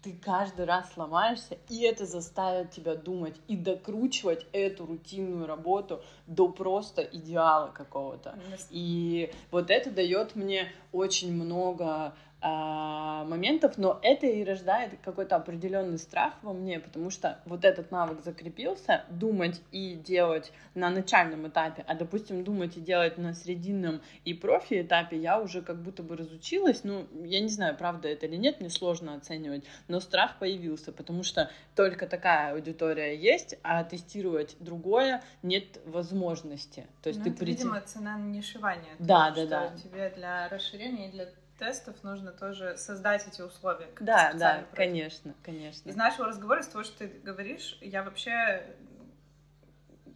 [0.03, 6.49] ты каждый раз сломаешься, и это заставит тебя думать и докручивать эту рутинную работу до
[6.49, 8.39] просто идеала какого-то.
[8.71, 16.35] И вот это дает мне очень много моментов, но это и рождает какой-то определенный страх
[16.42, 21.94] во мне, потому что вот этот навык закрепился, думать и делать на начальном этапе, а,
[21.94, 26.83] допустим, думать и делать на срединном и профи этапе я уже как будто бы разучилась,
[26.85, 31.22] ну, я не знаю, правда это или нет, мне сложно оценивать, но страх появился, потому
[31.22, 36.87] что только такая аудитория есть, а тестировать другое нет возможности.
[37.03, 37.62] То есть ну, ты это, прийти...
[37.64, 38.94] видимо, цена на нишевание.
[38.98, 39.72] Да, да, да.
[39.76, 41.26] Тебе для расширения и для
[41.61, 43.88] тестов нужно тоже создать эти условия.
[44.01, 44.75] Да, да, проект.
[44.75, 45.88] конечно, конечно.
[45.88, 48.64] Из нашего разговора, из того, что ты говоришь, я вообще,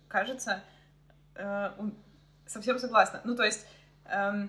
[0.09, 0.64] кажется,
[1.37, 1.70] э,
[2.46, 3.20] совсем согласна.
[3.24, 3.66] Ну, то есть
[4.07, 4.48] э,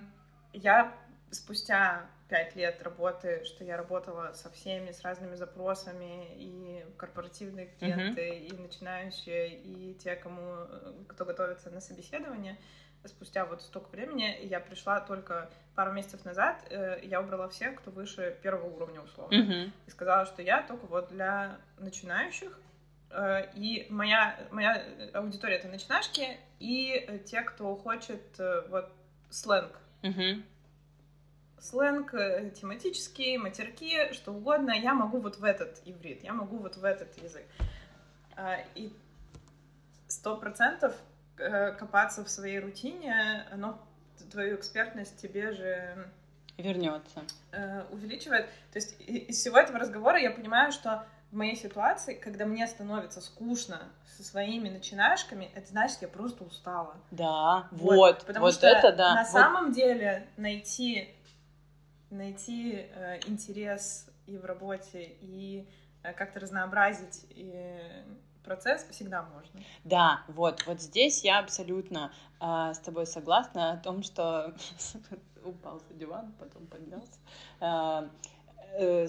[0.52, 0.92] я
[1.30, 8.20] спустя пять лет работы, что я работала со всеми, с разными запросами, и корпоративные клиенты,
[8.20, 8.46] mm-hmm.
[8.46, 12.58] и начинающие, и те, кому, э, кто готовится на собеседование,
[13.04, 17.90] спустя вот столько времени, я пришла только пару месяцев назад, э, я убрала всех, кто
[17.90, 19.34] выше первого уровня условно.
[19.34, 19.70] Mm-hmm.
[19.86, 22.58] И сказала, что я только вот для начинающих,
[23.10, 24.82] э, и моя, моя
[25.12, 28.90] аудитория— это начинашки, и те, кто хочет э, вот
[29.30, 29.78] сленг.
[30.02, 30.42] Mm-hmm.
[31.60, 34.72] Сленг э, тематический, матерки, что угодно.
[34.72, 37.44] Я могу вот в этот иврит, я могу вот в этот язык.
[38.36, 38.92] Э, и
[40.08, 43.78] сто процентов Э, копаться в своей рутине, оно
[44.30, 46.08] твою экспертность тебе же
[46.58, 47.22] вернется,
[47.52, 48.46] э, увеличивает.
[48.72, 53.20] То есть из всего этого разговора я понимаю, что в моей ситуации, когда мне становится
[53.20, 53.80] скучно
[54.16, 56.96] со своими начинашками, это значит, я просто устала.
[57.10, 59.14] Да, вот, вот потому вот что это да.
[59.14, 59.30] На вот.
[59.30, 61.12] самом деле найти
[62.10, 65.68] найти э, интерес и в работе и
[66.02, 67.78] э, как-то разнообразить и
[68.46, 69.60] процесс всегда можно.
[69.84, 74.54] Да, вот, вот здесь я абсолютно э, с тобой согласна о том, что
[75.44, 77.18] упал за диван, потом поднялся.
[77.60, 78.08] Э,
[78.78, 79.06] э,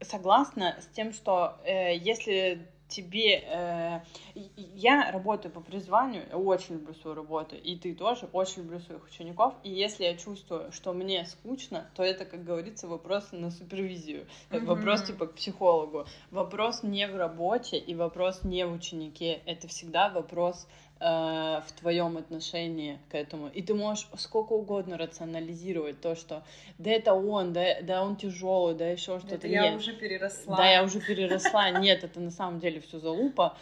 [0.00, 3.44] согласна с тем, что э, если тебе...
[3.46, 4.00] Э,
[4.34, 9.54] я работаю по призванию, очень люблю свою работу, и ты тоже очень люблю своих учеников,
[9.62, 14.64] и если я чувствую, что мне скучно, то это, как говорится, вопрос на супервизию, mm-hmm.
[14.64, 16.06] вопрос типа к психологу.
[16.30, 20.66] Вопрос не в работе и вопрос не в ученике, это всегда вопрос
[21.00, 23.48] в твоем отношении к этому.
[23.48, 26.42] И ты можешь сколько угодно рационализировать то, что
[26.78, 29.36] да это он, да, да он тяжелый, да еще что-то.
[29.36, 30.56] Это я уже переросла.
[30.56, 31.70] Да, я уже переросла.
[31.70, 33.56] Нет, это на самом деле все залупа.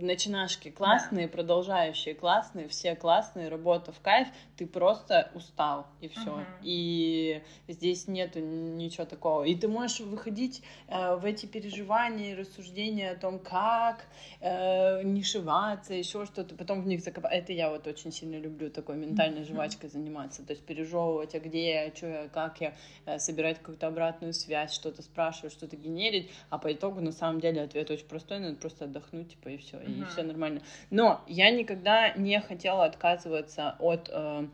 [0.00, 1.32] Начинашки классные, да.
[1.32, 6.30] продолжающие классные, все классные, работа в кайф, ты просто устал, и все.
[6.30, 6.42] Угу.
[6.62, 9.44] И здесь нету ничего такого.
[9.44, 14.06] И ты можешь выходить э, в эти переживания и рассуждения о том, как
[14.40, 17.32] э, нишеваться, еще что-то, потом в них закопать.
[17.32, 21.84] Это я вот очень сильно люблю такой ментальной жвачкой заниматься, то есть пережевывать, а где
[21.84, 22.74] я, что я, как я,
[23.06, 27.62] э, собирать какую-то обратную связь, что-то спрашивать, что-то генерить, а по итогу на самом деле
[27.62, 30.62] ответ очень простой, надо просто отдохнуть, типа, и все, и все нормально.
[30.90, 34.46] Но я никогда не хотела отказываться от э,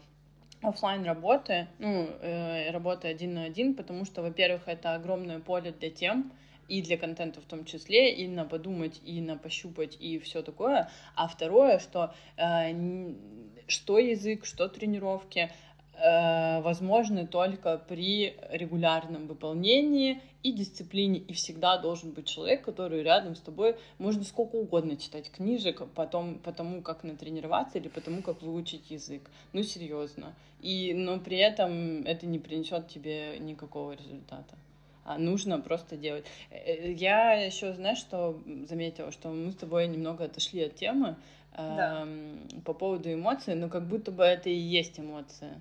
[0.62, 5.90] офлайн работы, ну, э, работы один на один, потому что, во-первых, это огромное поле для
[5.90, 6.33] тем,
[6.68, 10.90] и для контента в том числе, и на подумать, и на пощупать, и все такое.
[11.14, 13.12] А второе, что э,
[13.66, 15.51] что язык, что тренировки,
[15.96, 21.18] возможны только при регулярном выполнении и дисциплине.
[21.18, 23.76] И всегда должен быть человек, который рядом с тобой.
[23.98, 29.30] Можно сколько угодно читать книжек потом, потому как натренироваться или потому как выучить язык.
[29.52, 30.35] Ну, серьезно.
[30.61, 34.54] И, но при этом это не принесет тебе никакого результата.
[35.04, 36.24] А нужно просто делать.
[36.50, 41.16] Э, я еще, знаешь, что заметила, что мы с тобой немного отошли от темы
[41.57, 42.04] да.
[42.07, 45.61] э, по поводу эмоций, но как будто бы это и есть эмоции.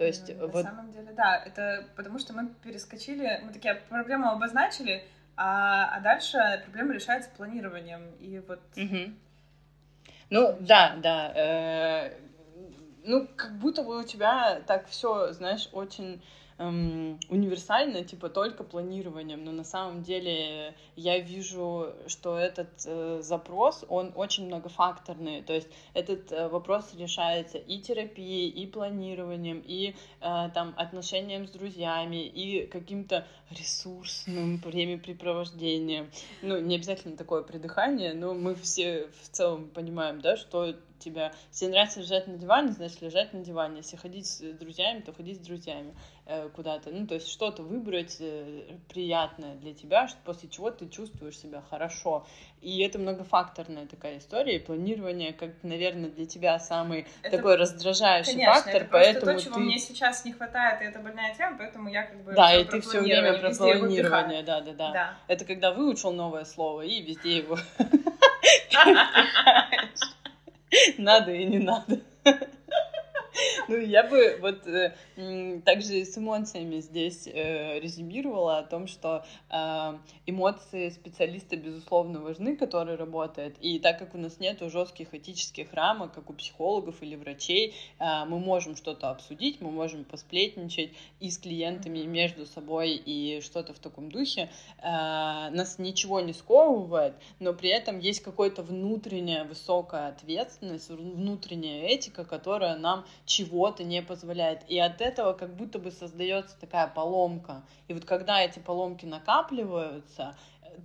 [0.00, 0.64] То есть На вот...
[0.64, 5.04] самом деле, да, это потому что мы перескочили, мы такие проблему обозначили,
[5.36, 8.10] а, а дальше проблема решается планированием.
[8.18, 8.60] И вот...
[8.78, 9.12] Угу.
[10.30, 11.32] Ну, да, да.
[11.34, 12.12] Э,
[13.04, 16.22] ну, как будто бы у тебя так все, знаешь, очень
[16.60, 23.84] эм, универсально, типа только планированием, но на самом деле я вижу, что этот э, запрос,
[23.88, 30.50] он очень многофакторный, то есть этот э, вопрос решается и терапией, и планированием, и э,
[30.54, 36.10] там отношением с друзьями, и каким-то ресурсным времяпрепровождением.
[36.42, 41.32] Ну, не обязательно такое придыхание, но мы все в целом понимаем, да, что тебя...
[41.50, 43.78] Если нравится лежать на диване, значит лежать на диване.
[43.78, 45.94] Если ходить с друзьями, то ходить с друзьями
[46.26, 46.90] э, куда-то.
[46.90, 52.26] Ну, то есть что-то выбрать э, приятное для тебя, после чего ты чувствуешь себя хорошо.
[52.60, 58.32] И это многофакторная такая история, и планирование, как, наверное, для тебя самый это, такой раздражающий
[58.32, 59.60] конечно, фактор, это поэтому то, чего ты...
[59.60, 62.32] мне сейчас не хватает, и это больная тема, поэтому я как бы...
[62.34, 65.14] Да, и ты все время про планирование, да, да, да, да.
[65.26, 67.58] Это когда выучил новое слово и везде его
[70.98, 72.00] надо и не надо.
[73.68, 74.94] Ну, я бы вот э,
[75.64, 82.96] также с эмоциями здесь э, резюмировала о том, что э, эмоции специалиста, безусловно, важны, который
[82.96, 83.56] работает.
[83.60, 88.24] И так как у нас нет жестких этических рамок, как у психологов или врачей, э,
[88.26, 93.72] мы можем что-то обсудить, мы можем посплетничать и с клиентами, и между собой, и что-то
[93.74, 94.50] в таком духе.
[94.78, 102.24] Э, нас ничего не сковывает, но при этом есть какая-то внутренняя высокая ответственность, внутренняя этика,
[102.24, 104.68] которая нам чего-то не позволяет.
[104.68, 107.62] И от этого как будто бы создается такая поломка.
[107.86, 110.36] И вот когда эти поломки накапливаются,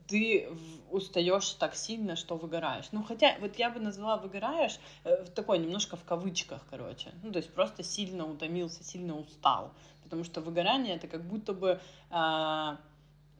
[0.07, 0.47] ты
[0.91, 2.85] устаешь так сильно, что выгораешь.
[2.91, 7.11] Ну, хотя, вот я бы назвала выгораешь э, такой немножко в кавычках, короче.
[7.23, 9.71] Ну, то есть просто сильно утомился, сильно устал.
[10.03, 11.79] Потому что выгорание это как будто бы
[12.11, 12.77] а,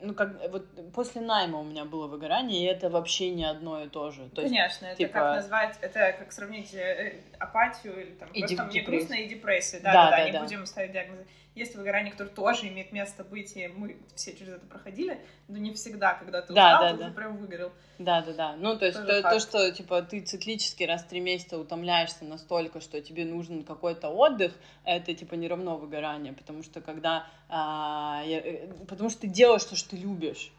[0.02, 3.88] ну, как вот после найма у меня было выгорание, и это вообще не одно и
[3.88, 4.30] то же.
[4.30, 5.14] То Конечно, есть, это типа...
[5.14, 9.82] как назвать, это как сравнить э, апатию или там и просто мне грустно и депрессию.
[9.82, 10.44] Да, да, да, да, да, не да.
[10.44, 11.26] будем ставить диагнозы.
[11.56, 15.74] Есть выгорание, которое тоже имеет место быть, и мы все через это проходили, но не
[15.74, 17.10] всегда, когда ты устал, да, ты да.
[17.12, 17.72] прям выгорел.
[17.98, 18.56] Да, да, да.
[18.58, 22.82] Ну, то есть то, то, что, типа, ты циклически раз в три месяца утомляешься настолько,
[22.82, 27.26] что тебе нужен какой-то отдых, это, типа, не равно выгорание, потому что когда...
[27.48, 30.52] А, я, э, потому что ты делаешь то, что ты любишь.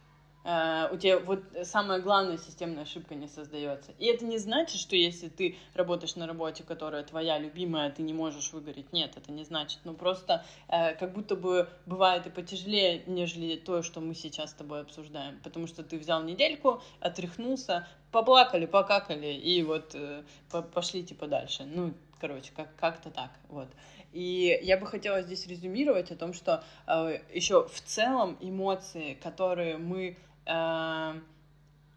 [0.46, 3.90] Uh, у тебя вот самая главная системная ошибка не создается.
[3.98, 8.12] И это не значит, что если ты работаешь на работе, которая твоя любимая, ты не
[8.12, 8.92] можешь выгореть.
[8.92, 9.80] Нет, это не значит.
[9.82, 14.54] Ну просто uh, как будто бы бывает и потяжелее, нежели то, что мы сейчас с
[14.54, 15.40] тобой обсуждаем.
[15.42, 20.24] Потому что ты взял недельку, отряхнулся, поплакали, покакали, и вот uh,
[20.72, 21.64] пошли типа дальше.
[21.64, 23.68] Ну, короче, как- как-то так, вот.
[24.12, 29.76] И я бы хотела здесь резюмировать о том, что э, еще в целом эмоции, которые
[29.76, 31.20] мы э,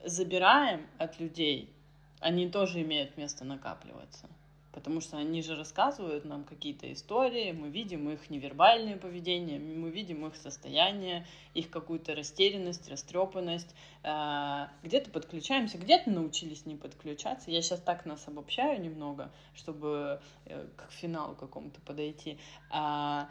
[0.06, 1.74] забираем от людей,
[2.20, 4.28] они тоже имеют место накапливаться.
[4.72, 10.28] Потому что они же рассказывают нам какие-то истории, мы видим их невербальное поведение, мы видим
[10.28, 13.76] их состояние, их какую-то растерянность, растрепанность.
[14.04, 17.50] Э, где-то подключаемся, где-то научились не подключаться.
[17.50, 22.38] Я сейчас так нас обобщаю немного, чтобы э, к финалу какому-то подойти.
[22.70, 23.28] А,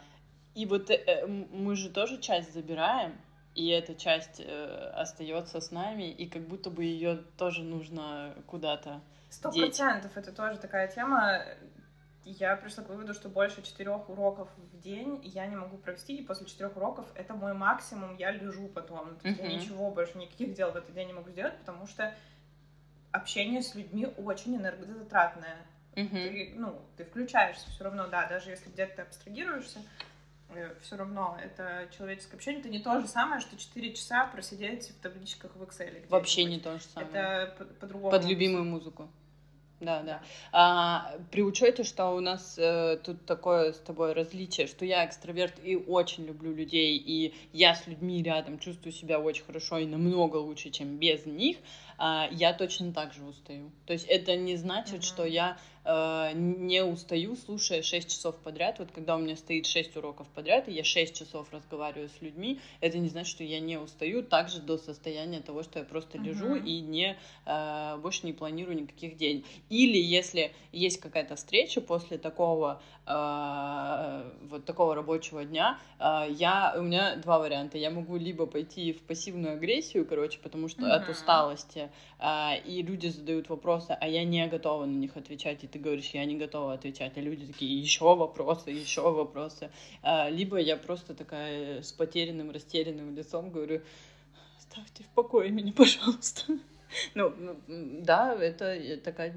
[0.55, 3.17] и вот э, мы же тоже часть забираем,
[3.55, 9.01] и эта часть э, остается с нами, и как будто бы ее тоже нужно куда-то.
[9.29, 11.43] Сто процентов это тоже такая тема.
[12.23, 16.23] Я пришла к выводу, что больше четырех уроков в день я не могу провести, и
[16.23, 19.17] после четырех уроков это мой максимум, я лежу потом.
[19.17, 19.49] То есть uh-huh.
[19.49, 22.13] я ничего больше, никаких дел в этот день не могу сделать, потому что
[23.11, 25.57] общение с людьми очень энергозатратное.
[25.93, 26.09] Uh-huh.
[26.09, 29.79] Ты, ну, ты включаешься все равно, да, даже если где-то ты абстрагируешься,
[30.81, 32.61] все равно это человеческое общение.
[32.61, 36.07] Это не то же самое, что 4 часа просидеть в табличках в Excel.
[36.09, 37.09] Вообще не то же самое.
[37.11, 38.11] Это по-другому.
[38.11, 39.09] Под любимую музыку.
[39.79, 40.21] Да, да.
[40.51, 45.53] А, при учете, что у нас э, тут такое с тобой различие, что я экстраверт
[45.63, 50.35] и очень люблю людей, и я с людьми рядом чувствую себя очень хорошо и намного
[50.35, 51.57] лучше, чем без них,
[51.97, 53.71] э, я точно так же устаю.
[53.85, 55.05] То есть это не значит, mm-hmm.
[55.05, 58.79] что я Э, не устаю, слушая 6 часов подряд.
[58.79, 62.59] Вот когда у меня стоит 6 уроков подряд, и я 6 часов разговариваю с людьми,
[62.81, 66.55] это не значит, что я не устаю также до состояния того, что я просто лежу
[66.55, 66.65] uh-huh.
[66.65, 69.45] и не, э, больше не планирую никаких дней.
[69.69, 77.15] Или если есть какая-то встреча после такого э, вот такого рабочего дня, я, у меня
[77.17, 77.77] два варианта.
[77.77, 81.03] Я могу либо пойти в пассивную агрессию, короче, потому что uh-huh.
[81.03, 81.89] от усталости,
[82.65, 86.25] и люди задают вопросы, а я не готова на них отвечать, и ты говоришь, я
[86.25, 89.69] не готова отвечать, а люди такие, еще вопросы, еще вопросы.
[90.01, 93.81] А, либо я просто такая с потерянным, растерянным лицом говорю,
[94.57, 96.43] оставьте в покое меня, пожалуйста.
[97.13, 97.31] Ну,
[97.67, 99.31] да, это такая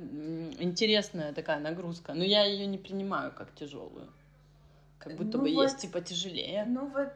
[0.58, 4.08] интересная такая нагрузка, но я ее не принимаю как тяжелую.
[4.98, 6.64] Как будто ну бы вот, есть типа тяжелее.
[6.64, 7.12] Ну вот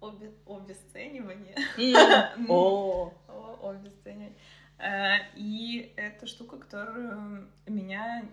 [0.00, 1.54] обе, обесценивание.
[3.62, 4.32] Обесценивание.
[4.84, 8.28] Э, и это штука, которую меня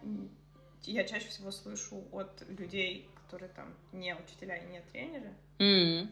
[0.84, 5.34] я чаще всего слышу от людей, которые там не учителя и не тренеры.
[5.60, 6.10] Mm.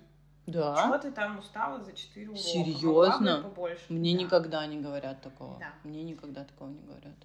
[0.48, 0.78] Да.
[0.78, 2.42] Что ты там устала за 4 урока?
[2.42, 3.54] Серьезно?
[3.90, 4.24] Мне да.
[4.24, 5.60] никогда не говорят такого.
[5.60, 5.74] Да.
[5.84, 7.16] Мне никогда такого не говорят.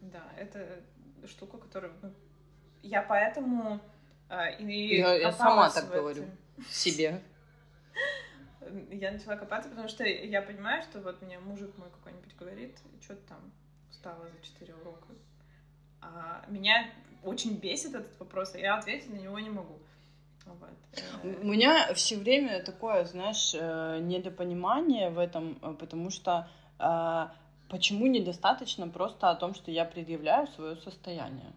[0.00, 0.80] да, это
[1.26, 2.12] штука, которую ну,
[2.82, 3.80] я поэтому
[4.30, 6.24] э, и я, я сама так говорю
[6.70, 7.20] себе.
[8.90, 13.14] Я начала копаться, потому что я понимаю, что вот мне мужик мой какой-нибудь говорит, что
[13.14, 13.38] ты там
[13.90, 15.08] устала за четыре урока.
[16.00, 16.90] А меня
[17.22, 19.78] очень бесит этот вопрос, и я ответить на него не могу.
[20.46, 20.70] Вот.
[21.22, 26.48] У меня все время такое, знаешь, э, недопонимание в этом, э, потому что
[26.78, 27.28] э,
[27.70, 31.50] почему недостаточно просто о том, что я предъявляю свое состояние?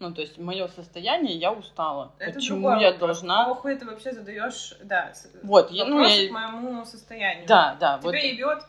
[0.00, 2.12] Ну, то есть мое состояние, я устала.
[2.18, 2.98] Это Почему я вопрос.
[2.98, 3.54] должна?
[3.54, 6.28] Хуя ты вообще задаешь, да, вот, я, ну, я...
[6.28, 7.46] к моему состоянию.
[7.48, 7.98] Да, да.
[7.98, 8.14] Тебя вот...
[8.14, 8.64] ебет.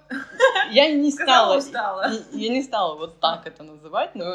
[0.72, 1.58] Я не стала.
[1.58, 2.12] устала.
[2.32, 4.26] Я не стала вот так это называть, но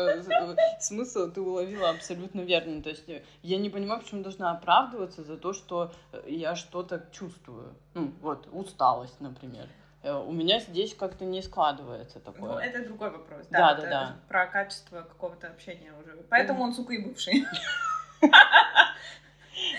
[0.81, 2.83] смысл ты уловила абсолютно верно.
[2.83, 3.05] То есть
[3.43, 5.93] я не понимаю, почему должна оправдываться за то, что
[6.27, 7.75] я что-то чувствую.
[7.95, 9.69] Ну, вот, усталость, например.
[10.05, 12.53] Э, у меня здесь как-то не складывается такое.
[12.53, 13.47] Ну, это другой вопрос.
[13.51, 14.17] Да, да, да, да.
[14.29, 16.15] Про качество какого-то общения уже.
[16.29, 17.45] Поэтому он, сука, и бывший.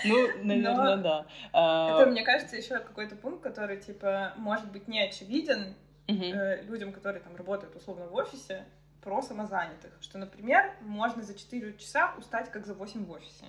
[0.04, 1.26] Ну, наверное, да.
[1.52, 5.76] А, это, мне кажется, еще какой-то пункт, который, типа, может быть не очевиден
[6.08, 8.64] э, людям, которые там работают условно в офисе,
[9.02, 9.92] про самозанятых.
[10.00, 13.44] Что, например, можно за 4 часа устать, как за 8 в офисе.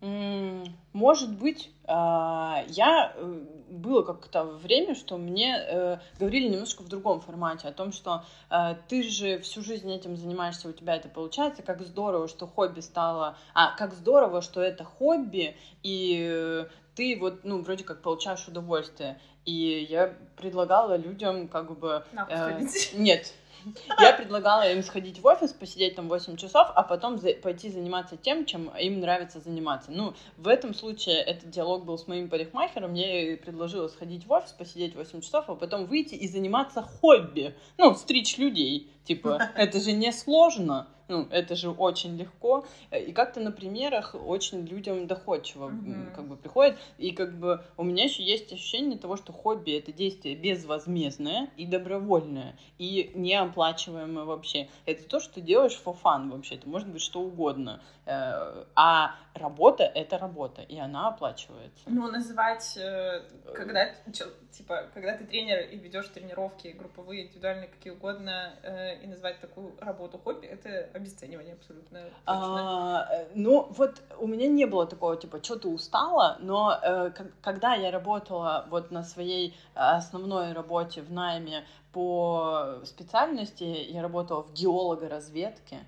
[0.00, 7.20] Может быть, а, я э, было как-то время, что мне э, говорили немножко в другом
[7.20, 11.62] формате о том, что э, ты же всю жизнь этим занимаешься, у тебя это получается,
[11.62, 17.60] как здорово, что хобби стало, а как здорово, что это хобби, и ты вот, ну,
[17.60, 19.18] вроде как получаешь удовольствие.
[19.44, 22.04] И я предлагала людям как бы...
[22.28, 22.60] Э,
[22.94, 23.32] нет,
[24.00, 28.16] я предлагала им сходить в офис, посидеть там 8 часов, а потом за, пойти заниматься
[28.16, 29.90] тем, чем им нравится заниматься.
[29.90, 32.94] Ну, в этом случае этот диалог был с моим парикмахером.
[32.94, 37.54] Я предложила сходить в офис, посидеть 8 часов, а потом выйти и заниматься хобби.
[37.78, 38.90] Ну, стричь людей.
[39.04, 40.88] Типа, это же не сложно.
[41.10, 42.64] Ну, это же очень легко.
[42.92, 46.14] И как-то на примерах очень людям доходчиво mm-hmm.
[46.14, 46.78] как бы приходит.
[46.98, 51.66] И как бы у меня еще есть ощущение того, что хобби— это действие безвозмездное и
[51.66, 54.68] добровольное, и неоплачиваемое вообще.
[54.86, 56.54] Это то, что ты делаешь for fun вообще.
[56.54, 57.80] Это может быть что угодно.
[58.06, 61.84] Э, а работа— это работа, и она оплачивается.
[61.86, 63.22] Ну, называть, э,
[63.54, 63.88] когда,
[64.50, 69.76] типа, когда ты тренер и ведешь тренировки групповые, индивидуальные, какие угодно, э, и называть такую
[69.80, 72.00] работу хобби, это обесценивание абсолютно.
[72.26, 77.10] А, ну, вот у меня не было такого, типа, что ты устала, но э,
[77.42, 84.52] когда я работала вот на своей основной работе в найме по специальности, я работала в
[84.52, 85.78] геологоразведке,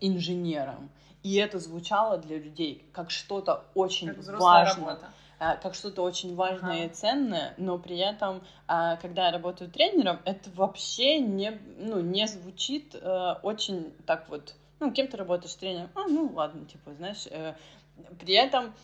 [0.00, 0.90] инженером.
[1.22, 4.86] И это звучало для людей как что-то очень как важное.
[4.86, 5.23] Работа э,
[5.62, 6.84] как что-то очень важное ага.
[6.84, 12.26] и ценное, но при этом, э, когда я работаю тренером, это вообще не, ну, не
[12.26, 15.90] звучит э, очень так вот, ну, кем ты работаешь тренером?
[15.94, 17.26] А, ну, ладно, типа, знаешь,
[18.20, 18.74] при этом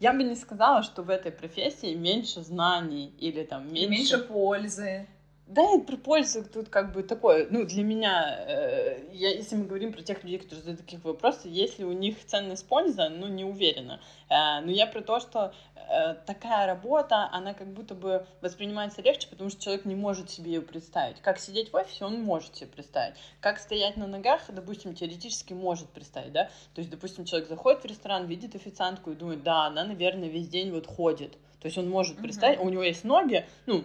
[0.00, 3.90] я бы не сказала, что в этой профессии меньше знаний или там меньше...
[3.90, 5.06] Меньше пользы.
[5.46, 9.92] Да, это пользу тут как бы такое, ну, для меня, э, я, если мы говорим
[9.92, 14.00] про тех людей, которые задают таких вопросов, если у них ценность польза, ну, не уверена.
[14.28, 19.28] Э, но я про то, что э, такая работа, она как будто бы воспринимается легче,
[19.28, 21.20] потому что человек не может себе ее представить.
[21.20, 23.14] Как сидеть в офисе, он может себе представить.
[23.40, 26.50] Как стоять на ногах, допустим, теоретически может представить, да?
[26.74, 30.48] То есть, допустим, человек заходит в ресторан, видит официантку и думает, да, она, наверное, весь
[30.48, 31.34] день вот ходит.
[31.60, 32.66] То есть он может представить, mm-hmm.
[32.66, 33.84] у него есть ноги, ну,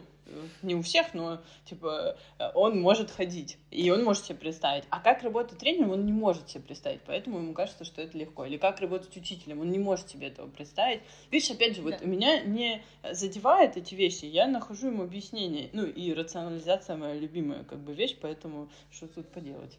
[0.61, 2.17] не у всех, но, типа,
[2.53, 4.84] он может ходить, и он может себе представить.
[4.89, 8.45] А как работать тренером, он не может себе представить, поэтому ему кажется, что это легко.
[8.45, 11.01] Или как работать учителем, он не может себе этого представить.
[11.32, 12.05] Видишь, опять же, вот да.
[12.05, 15.69] меня не задевает эти вещи, я нахожу ему объяснение.
[15.74, 19.78] Ну, и рационализация моя любимая, как бы, вещь, поэтому что тут поделать?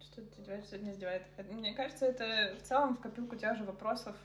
[0.00, 1.22] Что задевает, что не задевает.
[1.50, 4.16] Мне кажется, это в целом в копилку тех же вопросов,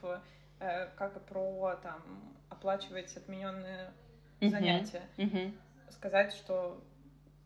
[0.59, 2.01] э, как и про, там,
[2.49, 3.91] оплачивать отмененные
[4.39, 4.49] uh-huh.
[4.49, 5.01] занятия.
[5.17, 5.53] Uh-huh.
[5.89, 6.81] Сказать, что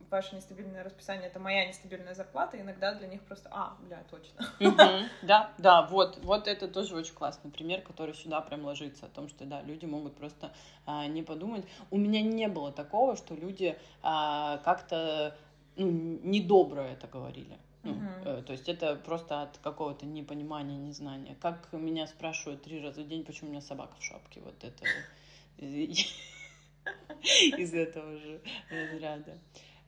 [0.09, 4.45] ваше нестабильное расписание это моя нестабильная зарплата, иногда для них просто, а, бля, точно.
[4.59, 5.05] Uh-huh.
[5.21, 9.29] Да, да, вот, вот это тоже очень классный пример, который сюда прям ложится, о том,
[9.29, 10.51] что, да, люди могут просто
[10.85, 11.65] а, не подумать.
[11.91, 15.35] У меня не было такого, что люди а, как-то,
[15.75, 15.89] ну,
[16.23, 17.57] недобро это говорили.
[17.83, 21.37] Ну, э, то есть это просто от какого-то непонимания, незнания.
[21.41, 24.41] Как меня спрашивают три раза в день, почему у меня собака в шапке.
[24.41, 24.85] Вот это
[27.57, 29.37] из этого же разряда.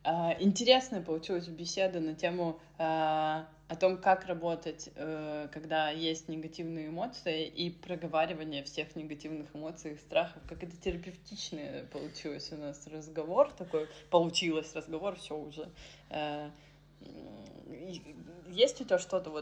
[0.04, 6.88] А, интересная получилась беседа на тему а, о том, как работать, э, когда есть негативные
[6.88, 10.42] эмоции и проговаривание всех негативных эмоций и страхов.
[10.46, 13.88] Как это терапевтичный получилось у нас разговор такой.
[14.10, 15.70] Получилось разговор, все уже.
[16.10, 16.50] Э,
[18.50, 19.40] есть у тебя что-то вот